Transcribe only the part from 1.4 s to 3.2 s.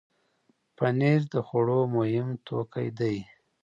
خوړو مهم توکی دی.